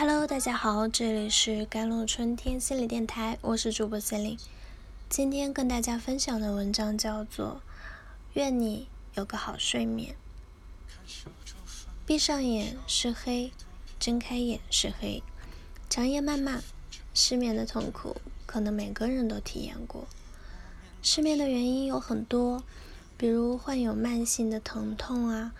[0.00, 4.38] Hello，大家好，这里是甘露春天心理电台，我是主播心灵。
[5.10, 7.60] 今天跟大家分享的文章叫做
[8.32, 10.16] 《愿你有个好睡眠》。
[12.06, 13.52] 闭上眼是黑，
[13.98, 15.22] 睁开眼是黑。
[15.90, 16.62] 长夜漫漫，
[17.12, 20.06] 失眠的痛苦可能每个人都体验过。
[21.02, 22.64] 失眠的原因有很多，
[23.18, 25.52] 比如患有慢性的疼痛啊、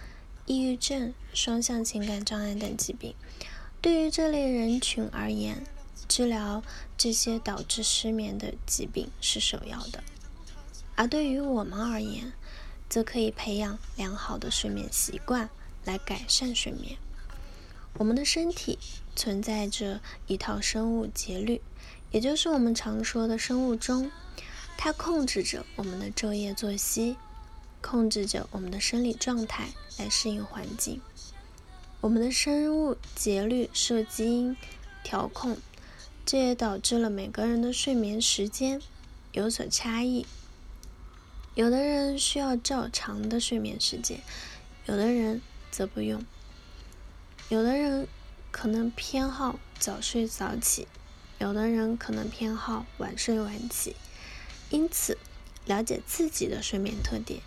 [0.47, 3.15] 抑郁症、双向情感障碍等疾病。
[3.83, 5.65] 对于这类人群而言，
[6.07, 6.63] 治疗
[6.99, 10.01] 这些导致失眠的疾病是首要的；
[10.97, 12.33] 而对于我们而言，
[12.91, 15.49] 则可以培养良好的睡眠习惯
[15.85, 16.99] 来改善睡眠。
[17.95, 18.79] 我们的身体
[19.17, 21.63] 存在着一套生物节律，
[22.11, 24.11] 也就是我们常说的生物钟，
[24.77, 27.17] 它控制着我们的昼夜作息，
[27.81, 31.01] 控制着我们的生理状态来适应环境。
[32.03, 34.57] 我们的生物节律受基因
[35.05, 35.59] 调控，
[36.25, 38.81] 这也导致了每个人的睡眠时间
[39.33, 40.25] 有所差异。
[41.55, 44.23] 有的人需要较长的睡眠时间，
[44.87, 46.25] 有的人则不用。
[47.51, 48.09] 有的人
[48.51, 50.89] 可能偏好早睡早起，
[51.39, 53.95] 有的人可能偏好晚睡晚起。
[54.71, 55.19] 因此，
[55.67, 57.43] 了解自己的睡眠特点，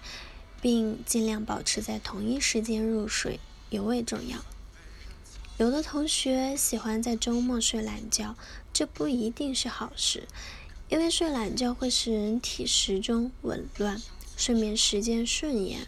[0.62, 3.40] 并尽量保持在同一时间入睡。
[3.74, 4.38] 尤为重要。
[5.58, 8.36] 有的同学喜欢在周末睡懒觉，
[8.72, 10.28] 这不一定是好事，
[10.90, 14.00] 因为睡懒觉会使人体时钟紊乱，
[14.38, 15.88] 睡眠时间顺延，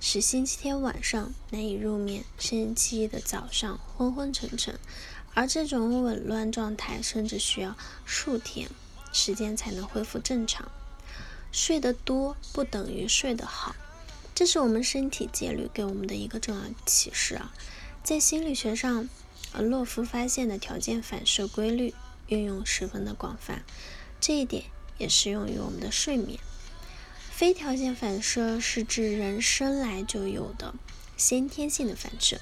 [0.00, 4.78] 使星期天晚上难以入眠，星期一的早上昏昏沉沉。
[5.34, 8.70] 而这种紊乱状态甚至需要数天
[9.12, 10.70] 时间才能恢复正常。
[11.50, 13.74] 睡得多不等于睡得好。
[14.36, 17.54] 这是我们身体节律给我们的一个重要启示啊！
[18.04, 19.08] 在心理学上，
[19.52, 21.94] 呃，洛夫发现的条件反射规律
[22.26, 23.64] 运用十分的广泛，
[24.20, 24.64] 这一点
[24.98, 26.38] 也适用于我们的睡眠。
[27.30, 30.74] 非条件反射是指人生来就有的
[31.16, 32.38] 先天性的反射，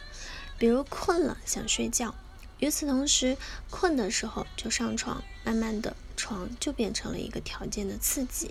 [0.59, 2.17] 比如困了想睡觉，
[2.59, 3.37] 与此同时，
[3.71, 8.51] 困的时候就上床，慢慢的床就变成了一个条件的刺激，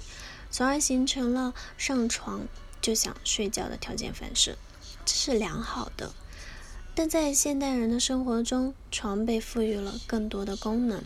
[0.50, 2.48] 从而形成了上床。
[2.84, 4.58] 就想睡觉的条件反射，
[5.06, 6.14] 这是良好的。
[6.94, 11.02] 但在现代人的生活中，床被赋予了更多的功能，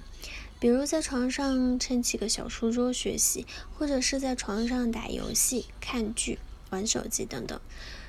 [0.59, 3.45] 比如在床上撑起个小书桌学习，
[3.77, 6.39] 或者是在床上打游戏、看剧、
[6.71, 7.57] 玩手机等等。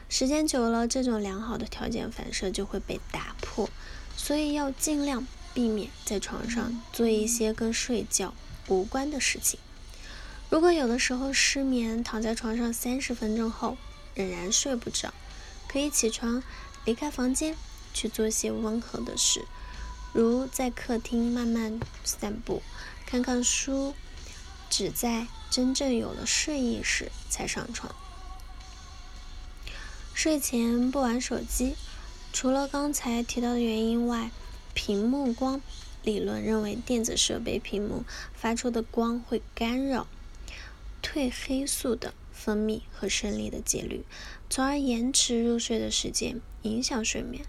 [0.08, 3.68] 时间久了，这种良好的条件反射就会被打破，
[4.16, 8.32] 所以要尽量避免在床上做一些跟睡觉
[8.68, 9.60] 无关的事情。
[10.50, 13.76] 如果有的时候失眠，躺在床上三十分钟后
[14.14, 15.12] 仍然睡不着，
[15.68, 16.42] 可以起床
[16.86, 17.54] 离开房间
[17.92, 19.44] 去做些温和的事，
[20.14, 22.62] 如在客厅慢慢散步、
[23.04, 23.94] 看看书，
[24.70, 27.94] 只在真正有了睡意时才上床。
[30.14, 31.76] 睡前不玩手机，
[32.32, 34.30] 除了刚才提到的原因外，
[34.72, 35.60] 屏幕光
[36.02, 40.06] 理论认为电子设备屏幕发出的光会干扰。
[41.10, 44.04] 褪黑素的分泌和生理的节律，
[44.50, 47.46] 从而延迟入睡的时间，影响睡眠。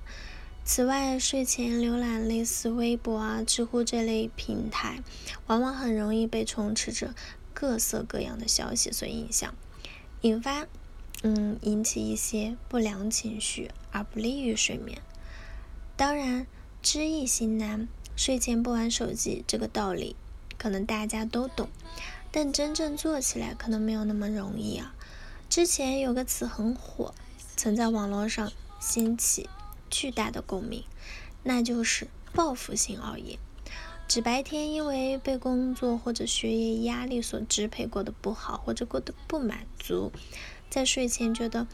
[0.64, 5.04] 此外，睡前浏览类似微博啊、知乎这类平台，
[5.48, 7.14] 往往很容易被充斥着
[7.54, 9.54] 各色各样的消息所影响，
[10.22, 10.66] 引发
[11.22, 15.02] 嗯引起一些不良情绪，而不利于睡眠。
[15.98, 16.48] 当然，
[16.82, 20.16] 知易行难，睡前不玩手机这个道理，
[20.58, 21.68] 可能大家都懂。
[22.32, 24.94] 但真正做起来可能没有那么容易啊！
[25.50, 27.14] 之前有个词很火，
[27.56, 29.50] 曾在网络上掀起
[29.90, 30.84] 巨大的共鸣，
[31.44, 33.40] 那就是报复性熬夜。
[34.08, 40.12] 指白天因为被工作或者学业压力所支配过得不好，或者过得不满足，
[40.70, 41.68] 在睡前觉得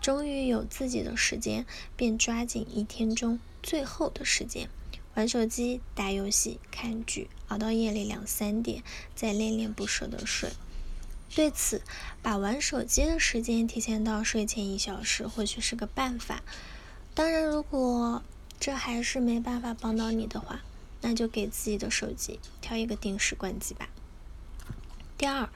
[0.00, 1.66] 终于有自己的时间，
[1.96, 4.68] 便抓紧一天中最后的时间。
[5.14, 8.82] 玩手机、打游戏、看剧，熬到夜里两三点，
[9.14, 10.50] 再恋恋不舍的睡。
[11.34, 11.82] 对此，
[12.22, 16.42] 把玩手机的时间提前到睡前一小时，或许是个办法。
[17.14, 18.22] 当然，如果
[18.60, 20.62] 这还是没办法帮到你的话，
[21.00, 23.88] 那就给自己的手机调一个定时关机吧。
[25.16, 25.50] 第二，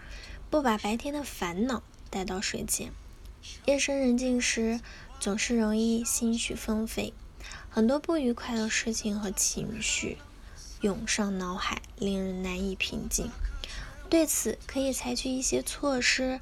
[0.51, 2.93] 不把白天的烦恼带到睡前。
[3.67, 4.81] 夜深人静时，
[5.19, 7.15] 总是容易心绪纷飞。
[7.75, 10.19] 很多不愉快的事情和情绪
[10.83, 13.31] 涌上脑海，令人难以平静。
[14.11, 16.39] 对此，可以采取一些措施，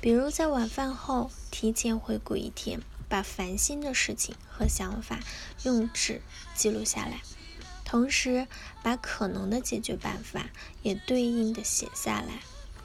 [0.00, 5.20] 比如在晚饭后提前回顾一天，把烦心的事情和想法
[5.62, 6.20] 用纸
[6.56, 7.20] 记录下来，
[7.84, 8.48] 同时
[8.82, 10.50] 把可能的解决办法
[10.82, 12.42] 也对应的写下来。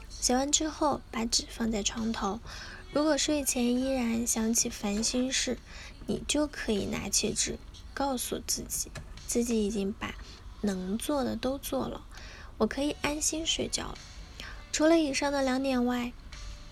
[0.08, 2.38] 写完之后，把纸放在床头。
[2.92, 5.58] 如果睡前依然想起烦心事，
[6.06, 7.58] 你就可以拿起纸，
[8.00, 8.90] 告诉自己，
[9.26, 10.14] 自己已经把
[10.62, 12.06] 能做的都做了，
[12.56, 13.98] 我可以安心睡觉了。
[14.72, 16.14] 除了以上的两点外，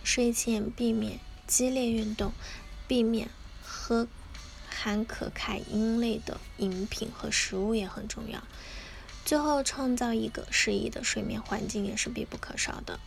[0.03, 2.33] 睡前避免激烈运动，
[2.87, 3.29] 避免
[3.63, 4.09] 喝
[4.71, 8.43] 含可卡因类的饮品和食物也很重要。
[9.27, 12.99] 最后，创造一个适宜的睡眠环境也是必不可少的。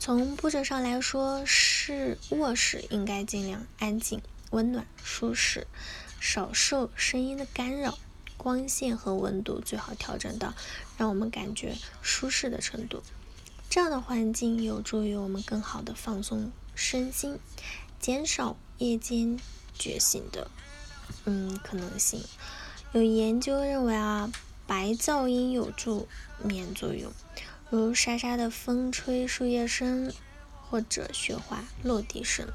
[0.00, 4.20] 从布置上来说，是卧室应该尽量安静、
[4.50, 5.68] 温暖、舒适，
[6.24, 7.98] 少受声音的干扰。
[8.36, 10.54] 光线和温度最好调整到
[10.96, 13.02] 让我们感觉舒适的程度。
[13.68, 17.38] 这样的环境有助于我们更好的放松身心，
[18.00, 19.38] 减少夜间
[19.76, 20.50] 觉醒的
[21.24, 22.22] 嗯可能性。
[22.92, 24.32] 有研究认为啊，
[24.66, 26.06] 白噪音有助
[26.42, 27.12] 眠作用。
[27.68, 30.12] 如沙沙的风吹树叶声，
[30.68, 32.48] 或者雪花落地声，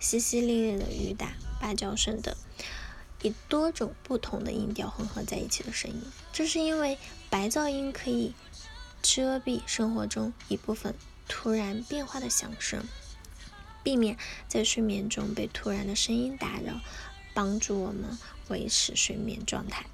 [0.00, 2.34] 淅淅沥沥的雨打、芭蕉声等，
[3.24, 6.02] 以多种不同的音调混合在一起的声音。
[6.30, 6.98] 这是因为
[7.30, 8.34] 白噪音可以
[9.02, 10.94] 遮蔽生活中一部分
[11.26, 12.84] 突然变化的响声，
[13.82, 16.80] 避免在睡眠中被突然的声音打扰，
[17.32, 18.18] 帮助我们
[18.48, 19.86] 维持睡眠状态。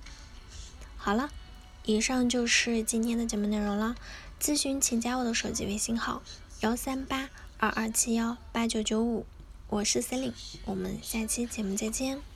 [0.96, 1.30] 好了，
[1.84, 3.94] 以上就是今天的节目内容了。
[4.40, 6.22] 咨询请加我的手机微信号：
[6.60, 9.24] 幺三八二二七幺八九九五，
[9.68, 10.32] 我是 Celine，
[10.64, 12.29] 我们下期节目再见。